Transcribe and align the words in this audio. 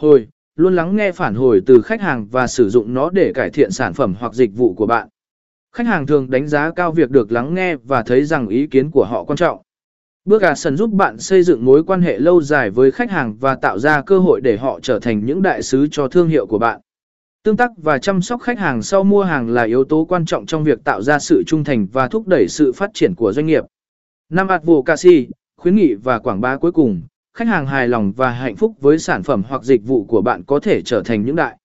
Hồi, 0.00 0.28
luôn 0.56 0.76
lắng 0.76 0.96
nghe 0.96 1.12
phản 1.12 1.34
hồi 1.34 1.60
từ 1.66 1.82
khách 1.82 2.00
hàng 2.00 2.26
và 2.26 2.46
sử 2.46 2.68
dụng 2.70 2.94
nó 2.94 3.10
để 3.10 3.32
cải 3.34 3.50
thiện 3.50 3.70
sản 3.70 3.94
phẩm 3.94 4.14
hoặc 4.18 4.34
dịch 4.34 4.50
vụ 4.56 4.74
của 4.74 4.86
bạn. 4.86 5.08
Khách 5.72 5.86
hàng 5.86 6.06
thường 6.06 6.30
đánh 6.30 6.48
giá 6.48 6.70
cao 6.70 6.92
việc 6.92 7.10
được 7.10 7.32
lắng 7.32 7.54
nghe 7.54 7.76
và 7.76 8.02
thấy 8.02 8.24
rằng 8.24 8.48
ý 8.48 8.66
kiến 8.66 8.90
của 8.90 9.04
họ 9.04 9.24
quan 9.24 9.36
trọng. 9.36 9.62
Bước 10.24 10.42
à 10.42 10.54
sần 10.54 10.76
giúp 10.76 10.90
bạn 10.90 11.18
xây 11.18 11.42
dựng 11.42 11.64
mối 11.64 11.84
quan 11.84 12.02
hệ 12.02 12.18
lâu 12.18 12.42
dài 12.42 12.70
với 12.70 12.90
khách 12.90 13.10
hàng 13.10 13.36
và 13.40 13.54
tạo 13.54 13.78
ra 13.78 14.02
cơ 14.02 14.18
hội 14.18 14.40
để 14.40 14.56
họ 14.56 14.80
trở 14.80 14.98
thành 14.98 15.24
những 15.24 15.42
đại 15.42 15.62
sứ 15.62 15.88
cho 15.90 16.08
thương 16.08 16.28
hiệu 16.28 16.46
của 16.46 16.58
bạn. 16.58 16.80
Tương 17.42 17.56
tác 17.56 17.70
và 17.76 17.98
chăm 17.98 18.22
sóc 18.22 18.40
khách 18.40 18.58
hàng 18.58 18.82
sau 18.82 19.04
mua 19.04 19.22
hàng 19.22 19.50
là 19.50 19.62
yếu 19.62 19.84
tố 19.84 20.04
quan 20.04 20.24
trọng 20.24 20.46
trong 20.46 20.64
việc 20.64 20.84
tạo 20.84 21.02
ra 21.02 21.18
sự 21.18 21.42
trung 21.46 21.64
thành 21.64 21.86
và 21.92 22.08
thúc 22.08 22.26
đẩy 22.26 22.46
sự 22.48 22.72
phát 22.72 22.90
triển 22.94 23.14
của 23.14 23.32
doanh 23.32 23.46
nghiệp. 23.46 23.64
Năm 24.28 24.48
Advocacy, 24.48 25.28
khuyến 25.56 25.76
nghị 25.76 25.94
và 25.94 26.18
quảng 26.18 26.40
bá 26.40 26.56
cuối 26.56 26.72
cùng, 26.72 27.02
khách 27.40 27.48
hàng 27.48 27.66
hài 27.66 27.88
lòng 27.88 28.12
và 28.12 28.30
hạnh 28.30 28.56
phúc 28.56 28.74
với 28.80 28.98
sản 28.98 29.22
phẩm 29.22 29.42
hoặc 29.48 29.62
dịch 29.62 29.86
vụ 29.86 30.04
của 30.04 30.22
bạn 30.22 30.42
có 30.44 30.60
thể 30.60 30.82
trở 30.82 31.02
thành 31.02 31.24
những 31.24 31.36
đại 31.36 31.56